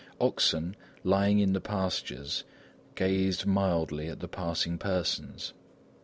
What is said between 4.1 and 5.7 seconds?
the passing persons.